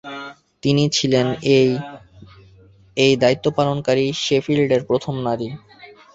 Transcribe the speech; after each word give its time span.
তিনি 0.63 0.83
ছিলেন 0.95 1.27
এই 2.97 3.13
দায়িত্বপালনকারী 3.21 4.05
শেফিল্ডের 4.23 4.81
প্রথম 4.89 5.15
নারী। 5.27 5.47